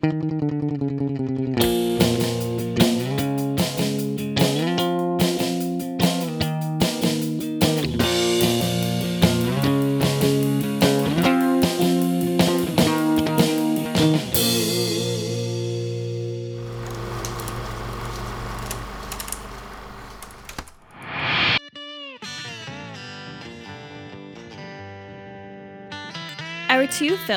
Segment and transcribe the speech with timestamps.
[0.00, 1.27] Our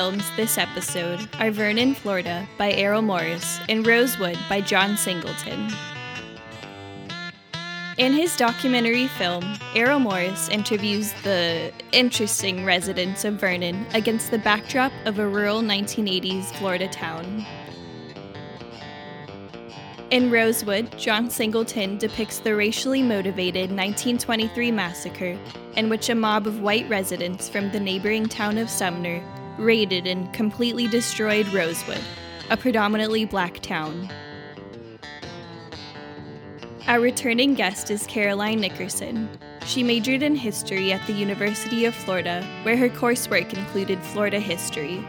[0.02, 5.70] films this episode are Vernon, Florida by Errol Morris and Rosewood by John Singleton.
[7.98, 9.44] In his documentary film,
[9.76, 16.46] Errol Morris interviews the interesting residents of Vernon against the backdrop of a rural 1980s
[16.56, 17.46] Florida town.
[20.10, 25.38] In Rosewood, John Singleton depicts the racially motivated 1923 massacre
[25.76, 29.22] in which a mob of white residents from the neighboring town of Sumner
[29.58, 32.00] raided and completely destroyed Rosewood,
[32.50, 34.10] a predominantly black town.
[36.86, 39.28] Our returning guest is Caroline Nickerson.
[39.64, 45.04] She majored in history at the University of Florida, where her coursework included Florida history.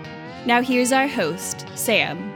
[0.45, 2.31] Now, here's our host, Sam.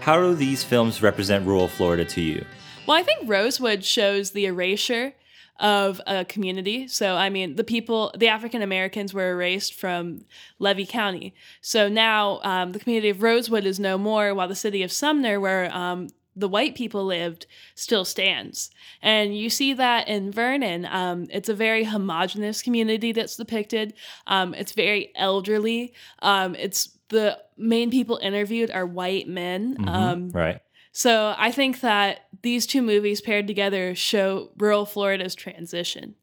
[0.00, 2.44] How do these films represent rural Florida to you?
[2.90, 5.14] Well, I think Rosewood shows the erasure
[5.60, 6.88] of a community.
[6.88, 10.24] So, I mean, the people, the African Americans were erased from
[10.58, 11.32] Levy County.
[11.60, 15.38] So now um, the community of Rosewood is no more, while the city of Sumner,
[15.38, 17.46] where um, the white people lived,
[17.76, 18.72] still stands.
[19.00, 20.84] And you see that in Vernon.
[20.84, 23.94] Um, it's a very homogenous community that's depicted.
[24.26, 25.92] Um, it's very elderly.
[26.22, 29.76] Um, it's the main people interviewed are white men.
[29.76, 30.36] Mm-hmm.
[30.36, 30.60] right.
[30.92, 36.14] So I think that these two movies paired together show rural Florida's transition.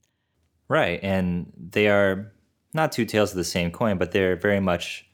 [0.68, 1.00] Right.
[1.02, 2.34] And they are
[2.74, 5.06] not two tales of the same coin, but they're very much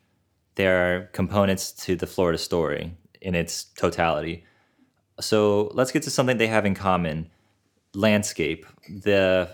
[0.55, 4.43] they are components to the Florida story in its totality.
[5.19, 7.29] So let's get to something they have in common.
[7.95, 8.65] Landscape.
[8.87, 9.49] The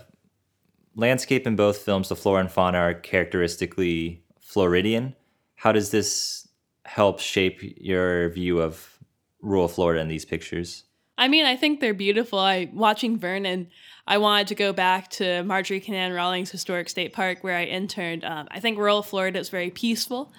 [0.96, 5.14] landscape in both films, the flora and fauna are characteristically Floridian.
[5.54, 6.48] How does this
[6.84, 8.98] help shape your view of
[9.42, 10.84] rural Florida in these pictures?
[11.18, 12.38] I mean, I think they're beautiful.
[12.38, 13.68] I watching Vernon,
[14.06, 18.24] I wanted to go back to Marjorie Kinnan Rawlings Historic State Park where I interned.
[18.24, 20.32] Um, I think rural Florida is very peaceful.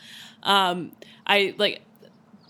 [0.43, 0.93] Um,
[1.27, 1.81] I like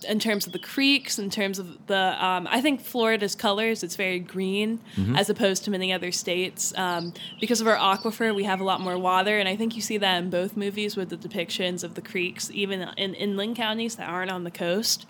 [0.07, 3.95] in terms of the creeks, in terms of the, um, I think Florida's colors, it's
[3.95, 5.15] very green mm-hmm.
[5.15, 6.73] as opposed to many other states.
[6.77, 9.81] Um, because of our aquifer, we have a lot more water, and I think you
[9.81, 13.95] see that in both movies with the depictions of the creeks, even in inland counties
[13.97, 15.05] that aren't on the coast.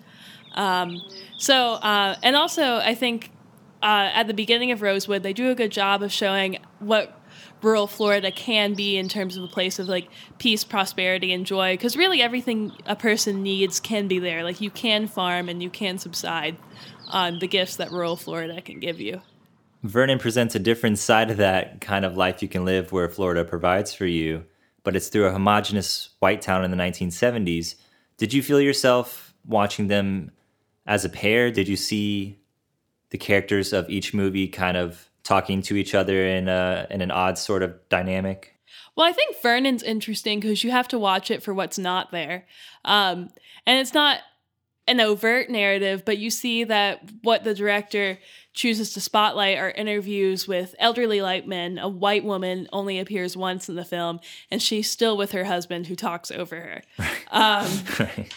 [0.53, 1.01] Um,
[1.37, 3.31] so, uh, and also, I think
[3.81, 7.17] uh, at the beginning of Rosewood, they do a good job of showing what
[7.61, 10.09] rural Florida can be in terms of a place of like
[10.39, 11.73] peace, prosperity, and joy.
[11.73, 14.43] Because really, everything a person needs can be there.
[14.43, 16.57] Like you can farm and you can subside
[17.09, 19.21] on the gifts that rural Florida can give you.
[19.83, 23.43] Vernon presents a different side of that kind of life you can live where Florida
[23.43, 24.45] provides for you,
[24.83, 27.75] but it's through a homogenous white town in the 1970s.
[28.17, 30.31] Did you feel yourself watching them
[30.85, 32.39] as a pair, did you see
[33.09, 37.11] the characters of each movie kind of talking to each other in a in an
[37.11, 38.57] odd sort of dynamic?
[38.95, 42.45] Well, I think Vernon's interesting because you have to watch it for what's not there,
[42.83, 43.29] um,
[43.65, 44.19] and it's not
[44.87, 48.17] an overt narrative, but you see that what the director
[48.53, 51.77] chooses to spotlight are interviews with elderly white men.
[51.77, 54.19] A white woman only appears once in the film,
[54.49, 56.81] and she's still with her husband who talks over her.
[57.31, 57.69] Um,
[57.99, 58.33] right.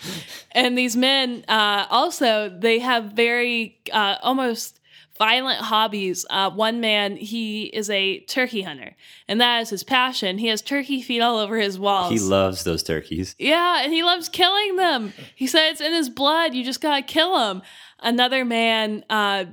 [0.52, 4.80] And these men uh, also they have very uh, almost
[5.18, 6.24] violent hobbies.
[6.30, 8.94] Uh, one man, he is a turkey hunter,
[9.28, 10.38] and that is his passion.
[10.38, 12.12] He has turkey feet all over his walls.
[12.12, 13.34] He loves those turkeys.
[13.38, 15.12] Yeah, and he loves killing them.
[15.34, 16.54] He said it's in his blood.
[16.54, 17.62] You just gotta kill them.
[18.00, 19.46] Another man uh,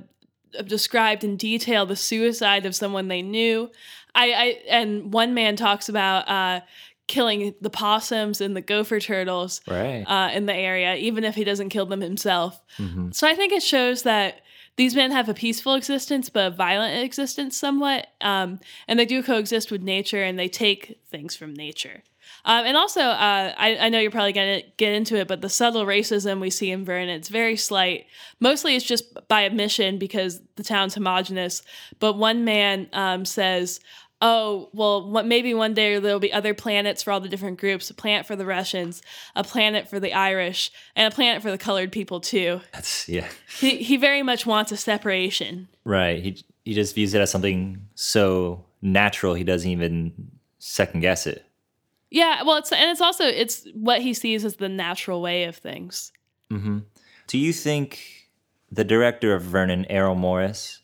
[0.66, 3.70] described in detail the suicide of someone they knew.
[4.14, 6.60] I, I and one man talks about uh,
[7.08, 10.04] killing the possums and the gopher turtles right.
[10.06, 12.60] uh, in the area, even if he doesn't kill them himself.
[12.78, 13.10] Mm-hmm.
[13.12, 14.40] So I think it shows that
[14.76, 19.22] these men have a peaceful existence, but a violent existence somewhat, um, and they do
[19.22, 22.02] coexist with nature, and they take things from nature.
[22.44, 25.40] Um, and also, uh, I, I, know you're probably going to get into it, but
[25.40, 28.06] the subtle racism we see in Vernon, it's very slight.
[28.40, 31.62] Mostly it's just by admission because the town's homogenous.
[32.00, 33.78] But one man um, says,
[34.20, 37.90] oh, well, what, maybe one day there'll be other planets for all the different groups
[37.90, 39.02] a planet for the Russians,
[39.36, 42.60] a planet for the Irish, and a planet for the colored people, too.
[42.72, 43.28] That's, yeah.
[43.58, 45.68] He, he very much wants a separation.
[45.84, 46.22] Right.
[46.22, 50.12] He, he just views it as something so natural, he doesn't even
[50.58, 51.44] second guess it.
[52.12, 55.56] Yeah, well, it's and it's also it's what he sees as the natural way of
[55.56, 56.12] things.
[56.50, 56.80] Mm-hmm.
[57.26, 58.28] Do you think
[58.70, 60.80] the director of Vernon, Errol Morris,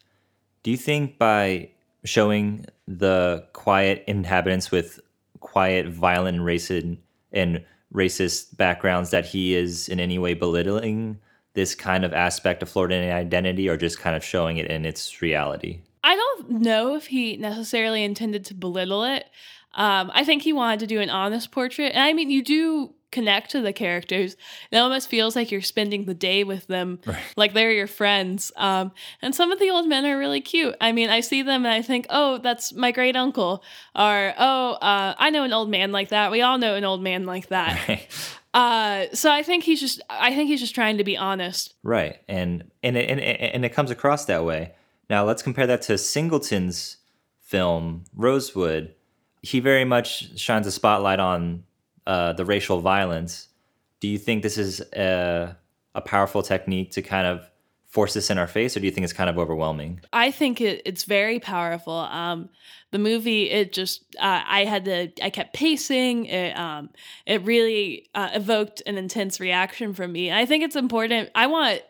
[0.62, 1.70] do you think by
[2.04, 5.00] showing the quiet inhabitants with
[5.40, 6.96] quiet, violent, racist
[7.32, 11.18] and racist backgrounds that he is in any way belittling
[11.52, 15.20] this kind of aspect of Florida identity, or just kind of showing it in its
[15.20, 15.80] reality?
[16.02, 19.26] I don't know if he necessarily intended to belittle it.
[19.74, 21.92] Um, I think he wanted to do an honest portrait.
[21.94, 24.36] And I mean, you do connect to the characters.
[24.70, 27.00] It almost feels like you're spending the day with them,
[27.36, 28.52] like they're your friends.
[28.56, 28.92] Um,
[29.22, 30.74] and some of the old men are really cute.
[30.80, 33.62] I mean, I see them and I think, oh, that's my great uncle.
[33.94, 36.30] Or, oh, uh, I know an old man like that.
[36.30, 38.06] We all know an old man like that.
[38.54, 41.74] Uh, so I think he's just, I think he's just trying to be honest.
[41.82, 44.72] Right, and and it, and it, and it comes across that way.
[45.10, 46.96] Now let's compare that to Singleton's
[47.40, 48.94] film Rosewood.
[49.42, 51.64] He very much shines a spotlight on
[52.06, 53.48] uh, the racial violence.
[54.00, 55.56] Do you think this is a,
[55.94, 57.48] a powerful technique to kind of
[57.86, 60.00] force this in our face, or do you think it's kind of overwhelming?
[60.12, 61.94] I think it, it's very powerful.
[61.94, 62.50] Um,
[62.90, 66.26] the movie, it just, uh, I had to, I kept pacing.
[66.26, 66.90] It, um,
[67.26, 70.30] it really uh, evoked an intense reaction from me.
[70.30, 71.30] I think it's important.
[71.34, 71.80] I want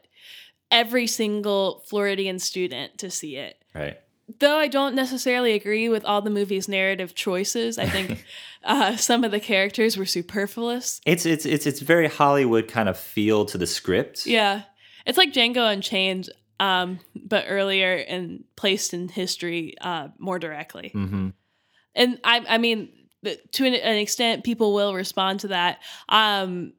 [0.71, 3.57] every single Floridian student to see it.
[3.75, 3.99] Right.
[4.41, 8.25] Though I don't necessarily agree with all the movie's narrative choices, I think
[8.65, 11.01] uh, some of the characters were superfluous.
[11.07, 14.27] It's it's it's it's very Hollywood kind of feel to the script.
[14.27, 14.63] Yeah.
[15.07, 16.29] It's like Django Unchained,
[16.61, 20.91] um, but earlier and placed in history uh, more directly.
[20.91, 21.31] hmm
[21.95, 22.91] And I, I mean,
[23.25, 25.79] to an, an extent, people will respond to that.
[26.09, 26.75] Um,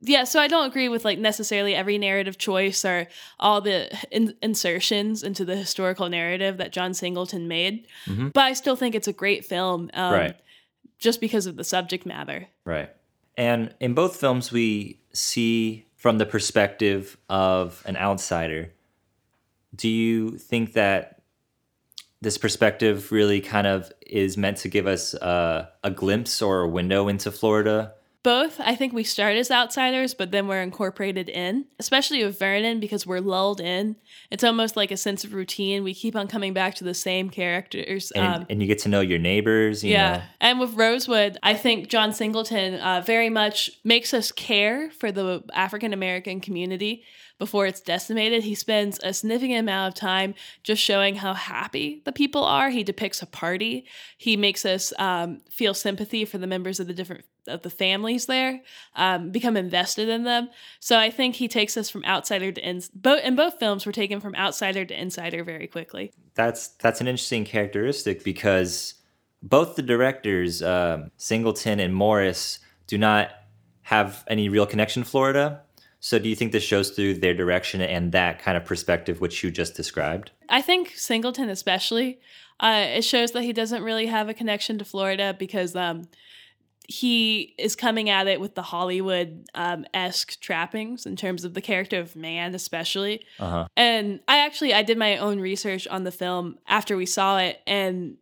[0.00, 3.08] yeah, so I don't agree with like necessarily every narrative choice or
[3.40, 8.32] all the in- insertions into the historical narrative that John Singleton made, Mhm.
[8.32, 10.36] but I still think it's a great film, um, Right.
[10.98, 12.48] Just because of the subject matter.
[12.64, 12.88] Right.
[13.36, 18.72] And in both films, we see from the perspective of an outsider.
[19.74, 21.20] Do you think that
[22.22, 26.68] this perspective really kind of is meant to give us uh, a glimpse or a
[26.68, 27.92] window into Florida?
[28.26, 32.80] Both, I think we start as outsiders, but then we're incorporated in, especially with Vernon
[32.80, 33.94] because we're lulled in.
[34.32, 35.84] It's almost like a sense of routine.
[35.84, 38.10] We keep on coming back to the same characters.
[38.10, 39.84] And, um, and you get to know your neighbors.
[39.84, 40.16] You yeah.
[40.16, 40.22] Know.
[40.40, 45.44] And with Rosewood, I think John Singleton uh, very much makes us care for the
[45.54, 47.04] African American community
[47.38, 48.42] before it's decimated.
[48.42, 50.34] He spends a significant amount of time
[50.64, 52.70] just showing how happy the people are.
[52.70, 53.86] He depicts a party.
[54.18, 58.26] He makes us um, feel sympathy for the members of the different of the families
[58.26, 58.62] there,
[58.94, 60.48] um, become invested in them.
[60.80, 63.86] So I think he takes us from outsider to in both in both films.
[63.86, 66.12] We're taken from outsider to insider very quickly.
[66.34, 68.94] That's that's an interesting characteristic because
[69.42, 73.30] both the directors, um, Singleton and Morris, do not
[73.82, 75.62] have any real connection to Florida.
[76.00, 79.42] So, do you think this shows through their direction and that kind of perspective, which
[79.42, 80.30] you just described?
[80.48, 82.20] I think Singleton, especially,
[82.60, 86.08] uh, it shows that he doesn't really have a connection to Florida because um,
[86.88, 91.60] he is coming at it with the Hollywood um, esque trappings in terms of the
[91.60, 93.24] character of man, especially.
[93.38, 93.68] Uh huh.
[93.76, 97.60] And I actually I did my own research on the film after we saw it,
[97.66, 98.16] and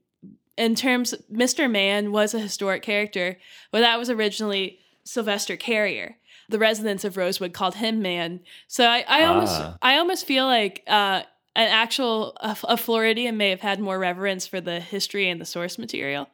[0.56, 1.70] in terms, Mr.
[1.70, 3.38] Man was a historic character,
[3.70, 6.17] but that was originally Sylvester Carrier.
[6.48, 8.41] The residents of Rosewood called him Man.
[8.69, 9.79] So I, I almost Ah.
[9.82, 11.22] I almost feel like uh,
[11.56, 15.79] an actual a Floridian may have had more reverence for the history and the source
[15.79, 16.29] material,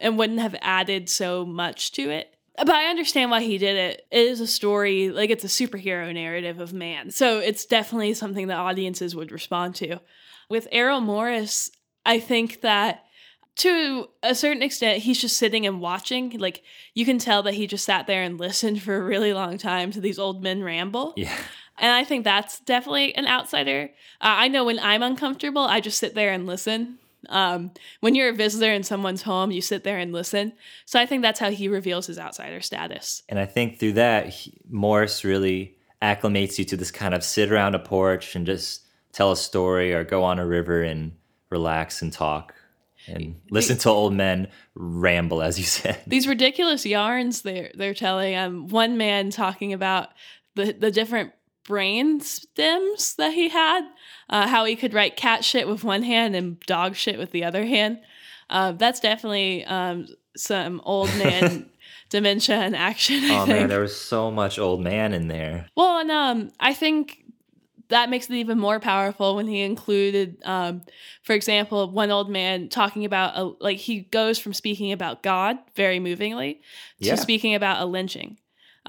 [0.00, 2.34] and wouldn't have added so much to it.
[2.56, 4.06] But I understand why he did it.
[4.10, 7.10] It is a story, like it's a superhero narrative of man.
[7.10, 10.00] So it's definitely something that audiences would respond to.
[10.48, 11.70] With Errol Morris,
[12.04, 13.04] I think that
[13.56, 16.38] to a certain extent, he's just sitting and watching.
[16.38, 16.62] Like
[16.94, 19.90] you can tell that he just sat there and listened for a really long time
[19.92, 21.14] to these old men ramble.
[21.16, 21.36] Yeah.
[21.78, 23.90] And I think that's definitely an outsider.
[24.20, 26.98] Uh, I know when I'm uncomfortable, I just sit there and listen.
[27.28, 30.52] Um, when you're a visitor in someone's home, you sit there and listen.
[30.86, 33.22] So I think that's how he reveals his outsider status.
[33.28, 37.52] And I think through that, he, Morris really acclimates you to this kind of sit
[37.52, 41.12] around a porch and just tell a story or go on a river and
[41.50, 42.54] relax and talk
[43.06, 46.00] and listen to old men ramble, as you said.
[46.06, 48.36] These ridiculous yarns they're they're telling.
[48.36, 50.10] Um, one man talking about
[50.54, 51.32] the the different
[51.70, 53.82] brain stems that he had,
[54.28, 57.44] uh, how he could write cat shit with one hand and dog shit with the
[57.44, 58.00] other hand.
[58.50, 61.70] Uh, that's definitely um, some old man
[62.10, 63.22] dementia in action.
[63.22, 63.58] I Oh think.
[63.60, 65.68] man, there was so much old man in there.
[65.76, 67.22] Well, and um, I think
[67.88, 70.82] that makes it even more powerful when he included, um,
[71.22, 75.56] for example, one old man talking about a, like he goes from speaking about God
[75.76, 76.54] very movingly
[77.00, 77.14] to Yeah.
[77.14, 78.38] speaking about a lynching.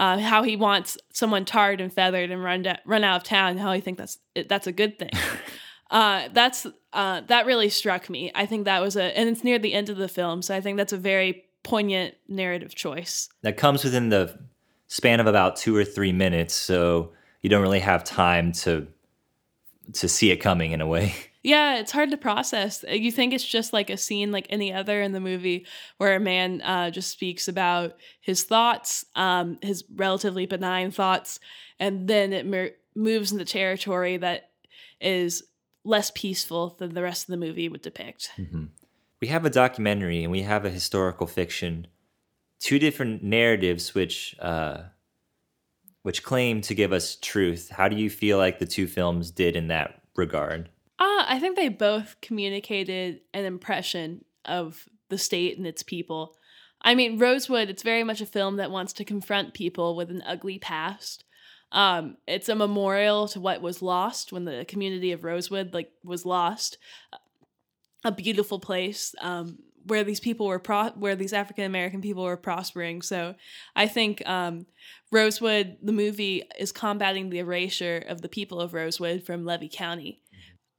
[0.01, 3.55] Uh, how he wants someone tarred and feathered and run da- run out of town.
[3.59, 4.17] How he think that's
[4.47, 5.11] that's a good thing.
[5.91, 8.31] uh, that's uh, that really struck me.
[8.33, 10.61] I think that was a and it's near the end of the film, so I
[10.61, 13.29] think that's a very poignant narrative choice.
[13.43, 14.39] That comes within the
[14.87, 18.87] span of about two or three minutes, so you don't really have time to
[19.93, 21.13] to see it coming in a way.
[21.43, 22.83] Yeah, it's hard to process.
[22.83, 25.65] Uh, You think it's just like a scene like any other in the movie
[25.97, 31.39] where a man uh, just speaks about his thoughts, um, his relatively benign thoughts,
[31.79, 34.51] and then it mer- moves into territory that
[34.99, 35.43] is
[35.83, 38.31] less peaceful than the rest of the movie would depict.
[39.19, 41.87] We have a documentary and we have a historical fiction,
[42.59, 44.83] two different narratives which uh,
[46.03, 47.69] which claim to give us truth.
[47.69, 50.69] How do you feel like the two films did in that regard?
[51.01, 56.35] Uh, I think they both communicated an impression of the state and its people.
[56.83, 60.21] I mean, Rosewood, it's very much a film that wants to confront people with an
[60.27, 61.23] ugly past.
[61.71, 66.23] Um, it's a memorial to what was lost when the community of Rosewood like was
[66.23, 66.77] lost.
[68.03, 72.37] A beautiful place um, where these people were pro- where these African American people were
[72.37, 73.01] prospering.
[73.01, 73.33] So
[73.75, 74.67] I think um,
[75.11, 80.20] Rosewood, the movie, is combating the erasure of the people of Rosewood from Levy County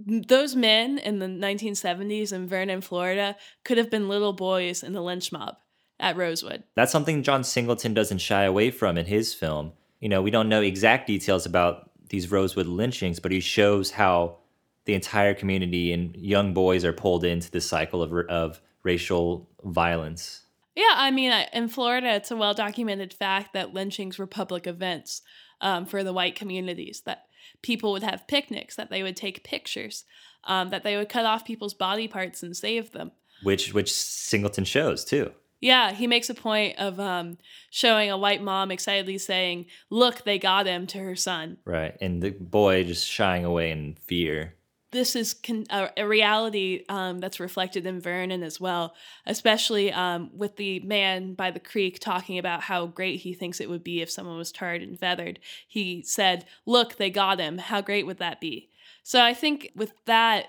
[0.07, 5.03] those men in the 1970s in Vernon, Florida, could have been little boys in the
[5.03, 5.57] lynch mob
[6.01, 6.65] at Rosewood.
[6.75, 9.73] That's something John Singleton doesn't shy away from in his film.
[10.01, 14.39] You know, we don't know exact details about these Rosewood lynchings, but he shows how
[14.85, 20.43] the entire community and young boys are pulled into this cycle of, of racial violence.
[20.75, 25.23] Yeah, I mean, in Florida, it's a well documented fact that lynchings were public events
[25.61, 27.27] um, for the white communities, that
[27.63, 30.05] people would have picnics, that they would take pictures,
[30.45, 33.13] um, that they would cut off people's body parts and save them.
[33.43, 35.33] which which Singleton shows too.
[35.61, 37.39] Yeah, he makes a point of um,
[37.71, 41.59] showing a white mom excitedly saying, Look, they got him to her son.
[41.65, 44.57] Right, and the boy just shying away in fear.
[44.93, 48.95] This is con- a, a reality um, that's reflected in Vernon as well,
[49.27, 53.69] especially um, with the man by the creek talking about how great he thinks it
[53.71, 55.41] would be if someone was tarred and feathered.
[55.67, 57.59] He said, Look, they got him.
[57.59, 58.69] How great would that be?
[59.03, 60.47] So I think with that,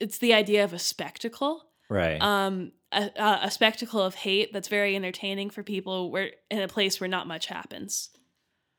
[0.00, 1.66] it's the idea of a spectacle.
[1.88, 2.20] Right.
[2.20, 6.68] Um, a, a, a spectacle of hate that's very entertaining for people where in a
[6.68, 8.10] place where not much happens.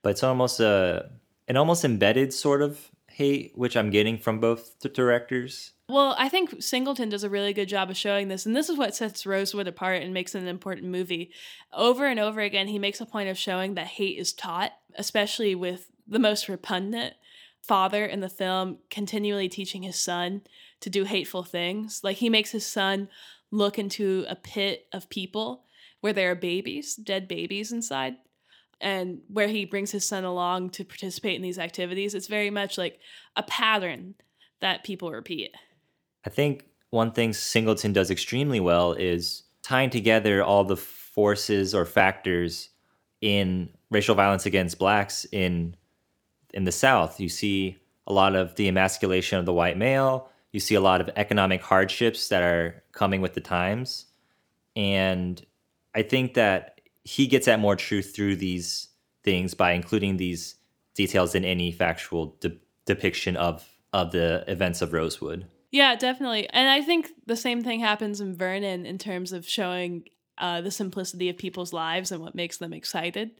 [0.01, 1.09] but it's almost a
[1.47, 5.71] an almost embedded sort of hate, which I'm getting from both the directors.
[5.89, 8.77] Well, I think Singleton does a really good job of showing this, and this is
[8.77, 11.31] what sets Rosewood apart and makes it an important movie.
[11.73, 15.55] Over and over again, he makes a point of showing that hate is taught, especially
[15.55, 17.15] with the most repugnant
[17.63, 20.41] father in the film continually teaching his son
[20.81, 22.01] to do hateful things.
[22.03, 23.09] Like he makes his son
[23.49, 25.63] look into a pit of people
[26.01, 28.17] where there are babies, dead babies inside,
[28.79, 32.13] and where he brings his son along to participate in these activities.
[32.13, 32.99] It's very much like
[33.35, 34.15] a pattern
[34.59, 35.55] that people repeat.
[36.25, 41.85] I think one thing Singleton does extremely well is tying together all the forces or
[41.85, 42.69] factors
[43.21, 45.75] in racial violence against blacks in
[46.53, 47.19] in the South.
[47.19, 50.29] You see a lot of the emasculation of the white male.
[50.53, 54.05] You see a lot of economic hardships that are coming with the times.
[54.75, 55.43] And
[55.93, 56.76] I think that
[57.07, 58.89] he gets at more truth through these
[59.23, 60.55] things by including these
[60.93, 65.47] details in any factual de- depiction of of the events of Rosewood.
[65.71, 66.49] Yeah, definitely.
[66.49, 70.03] And I think the same thing happens in Vernon in terms of showing
[70.37, 73.31] uh, the simplicity of people's lives and what makes them excited.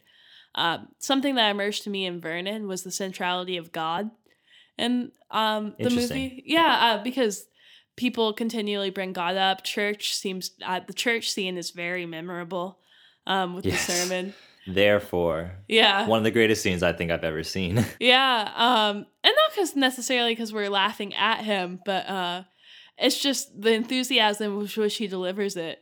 [0.56, 4.10] Um, something that emerged to me in Vernon was the centrality of God.
[4.78, 7.46] And um, the movie, yeah, uh, because
[7.98, 9.64] people continually bring God up.
[9.64, 12.80] Church seems, uh, the church scene is very memorable
[13.28, 13.86] um, with Yes.
[13.86, 14.34] the sermon.
[14.66, 16.08] Therefore, Yeah.
[16.08, 17.86] one of the greatest scenes I think I've ever seen.
[18.00, 22.44] Yeah, um, and not because necessarily because we're laughing at him, but uh,
[22.98, 25.80] it's just the enthusiasm with which he delivers it.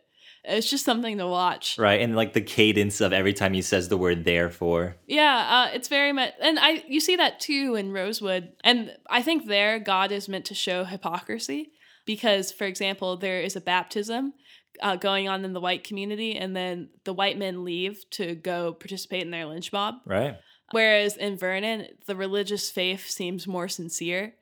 [0.48, 1.76] It's just something to watch.
[1.80, 4.96] right, and like the cadence of every time he says the word therefore.
[5.08, 9.24] Yeah, uh, it's very much, and I you see that too in Rosewood, and I
[9.24, 11.72] think there God is meant to show hypocrisy
[12.06, 14.34] because, for example, there is a baptism
[14.82, 18.74] uh, going on in the white community, and then the white men leave to go
[18.74, 19.96] participate in their lynch mob.
[20.06, 20.38] Right.
[20.72, 24.34] Whereas in Vernon, the religious faith seems more sincere,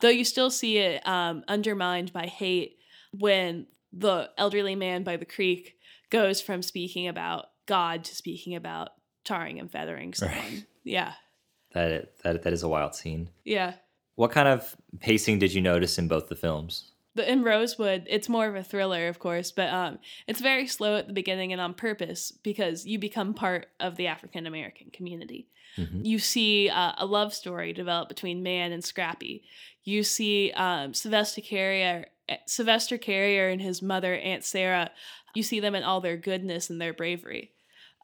[0.00, 2.76] though you still see it um, undermined by hate
[3.18, 5.74] when the elderly man by the creek
[6.10, 8.90] goes from speaking about God to speaking about
[9.24, 10.38] tarring and feathering someone.
[10.38, 10.66] Right.
[10.84, 11.12] Yeah,
[11.72, 13.30] That that that is a wild scene.
[13.44, 13.74] yeah.
[14.16, 16.92] What kind of pacing did you notice in both the films?
[17.14, 20.96] The, in Rosewood, it's more of a thriller, of course, but um, it's very slow
[20.96, 25.46] at the beginning and on purpose because you become part of the African American community.
[25.76, 26.04] Mm-hmm.
[26.04, 29.42] You see uh, a love story develop between Man and Scrappie.
[29.84, 34.90] You see um, Sylvester Carrier, eh, Sylvester Carrier and his mother Aunt Sarah.
[35.34, 37.52] You see them in all their goodness and their bravery,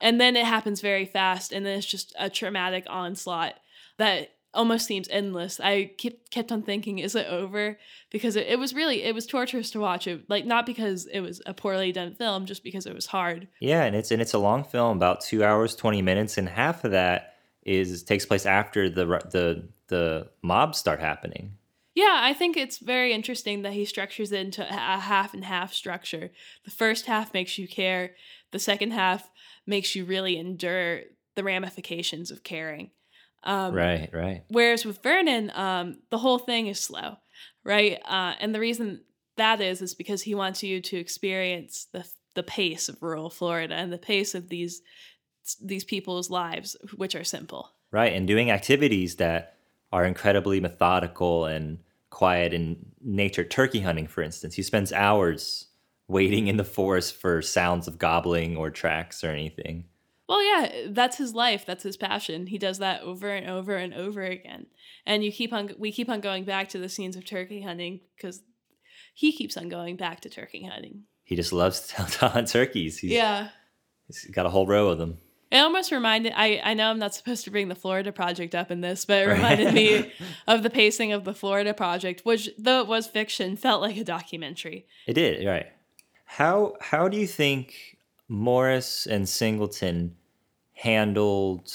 [0.00, 3.54] and then it happens very fast, and then it's just a traumatic onslaught
[3.98, 5.60] that almost seems endless.
[5.60, 7.78] I kept kept on thinking, is it over?
[8.10, 10.28] Because it, it was really it was torturous to watch it.
[10.28, 13.48] Like not because it was a poorly done film, just because it was hard.
[13.60, 16.84] Yeah, and it's and it's a long film, about two hours twenty minutes, and half
[16.84, 21.52] of that is takes place after the the the mobs start happening.
[21.94, 25.72] Yeah, I think it's very interesting that he structures it into a half and half
[25.72, 26.30] structure.
[26.64, 28.14] The first half makes you care.
[28.52, 29.28] The second half
[29.66, 31.02] makes you really endure
[31.34, 32.90] the ramifications of caring.
[33.42, 34.44] Um, right, right.
[34.48, 37.16] Whereas with Vernon, um, the whole thing is slow,
[37.64, 37.98] right?
[38.04, 39.00] Uh, and the reason
[39.36, 43.74] that is is because he wants you to experience the the pace of rural Florida
[43.74, 44.82] and the pace of these
[45.60, 47.72] these people's lives, which are simple.
[47.90, 49.56] Right, and doing activities that
[49.92, 51.78] are incredibly methodical and
[52.10, 53.44] quiet in nature.
[53.44, 55.66] Turkey hunting, for instance, he spends hours
[56.06, 59.84] waiting in the forest for sounds of gobbling or tracks or anything.
[60.30, 61.66] Well, yeah, that's his life.
[61.66, 62.46] That's his passion.
[62.46, 64.66] He does that over and over and over again.
[65.04, 68.02] And you keep on, we keep on going back to the scenes of turkey hunting
[68.16, 68.40] because
[69.12, 71.02] he keeps on going back to turkey hunting.
[71.24, 72.98] He just loves to hunt turkeys.
[72.98, 73.48] He's, yeah,
[74.06, 75.18] he's got a whole row of them.
[75.50, 78.70] It almost reminded I I know I'm not supposed to bring the Florida project up
[78.70, 80.12] in this, but it reminded me
[80.46, 84.04] of the pacing of the Florida project, which though it was fiction, felt like a
[84.04, 84.86] documentary.
[85.08, 85.66] It did, right.
[86.24, 90.14] How how do you think Morris and Singleton
[90.80, 91.70] handled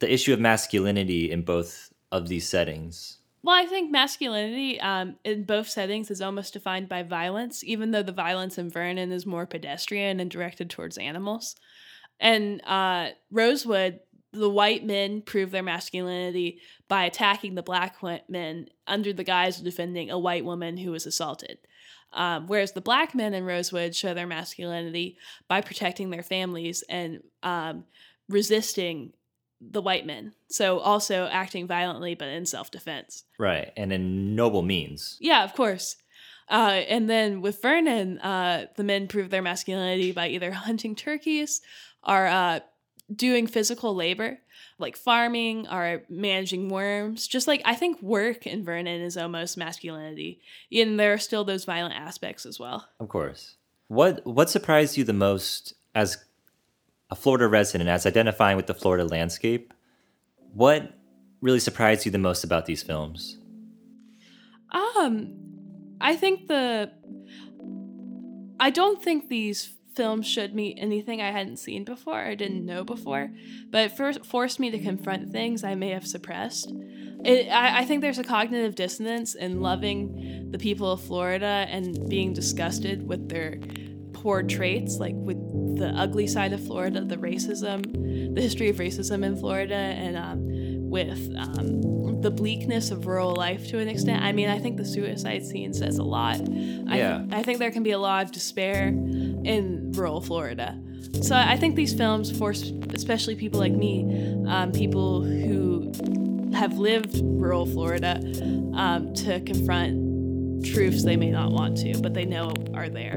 [0.00, 3.18] the issue of masculinity in both of these settings?
[3.44, 8.02] Well, I think masculinity um, in both settings is almost defined by violence, even though
[8.02, 11.54] the violence in Vernon is more pedestrian and directed towards animals.
[12.18, 14.00] And uh, Rosewood,
[14.32, 17.96] the white men prove their masculinity by attacking the black
[18.28, 21.58] men under the guise of defending a white woman who was assaulted.
[22.16, 27.20] Um, whereas the black men in Rosewood show their masculinity by protecting their families and
[27.42, 27.84] um,
[28.28, 29.12] resisting
[29.60, 30.32] the white men.
[30.48, 33.24] So also acting violently, but in self defense.
[33.38, 33.72] Right.
[33.76, 35.18] And in noble means.
[35.20, 35.96] Yeah, of course.
[36.48, 41.60] Uh, and then with Vernon, uh, the men prove their masculinity by either hunting turkeys
[42.06, 42.60] or uh,
[43.14, 44.38] doing physical labor
[44.78, 47.26] like farming or managing worms.
[47.26, 50.40] Just like I think work in Vernon is almost masculinity.
[50.72, 52.88] And there are still those violent aspects as well.
[53.00, 53.56] Of course.
[53.88, 56.18] What what surprised you the most as
[57.10, 59.72] a Florida resident, as identifying with the Florida landscape?
[60.52, 60.92] What
[61.40, 63.38] really surprised you the most about these films?
[64.72, 65.34] Um,
[66.00, 66.90] I think the
[68.58, 72.84] I don't think these film showed me anything I hadn't seen before or didn't know
[72.84, 73.30] before,
[73.70, 76.70] but it first forced me to confront things I may have suppressed.
[77.24, 82.08] It, I, I think there's a cognitive dissonance in loving the people of Florida and
[82.08, 83.58] being disgusted with their
[84.12, 85.38] poor traits, like with
[85.78, 90.40] the ugly side of Florida, the racism, the history of racism in Florida, and um,
[90.90, 94.22] with um, the bleakness of rural life to an extent.
[94.22, 96.40] I mean, I think the suicide scene says a lot.
[96.48, 97.24] Yeah.
[97.30, 98.90] I, I think there can be a lot of despair
[99.46, 100.78] in rural Florida.
[101.22, 105.92] So I think these films force, especially people like me, um, people who
[106.52, 108.20] have lived rural Florida,
[108.74, 113.14] um, to confront truths they may not want to, but they know are there.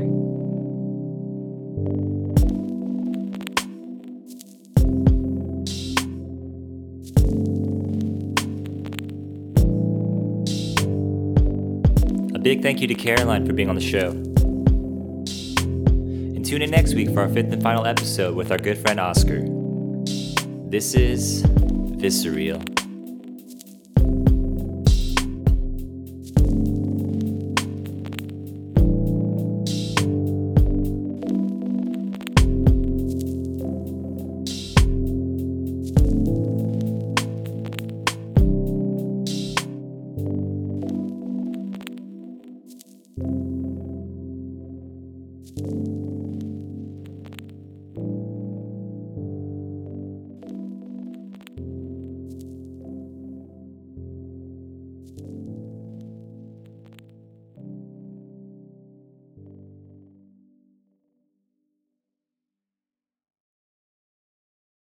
[12.35, 14.11] A big thank you to Caroline for being on the show.
[16.49, 19.43] Tune in next week for our fifth and final episode with our good friend Oscar.
[20.67, 22.59] This is Visceral.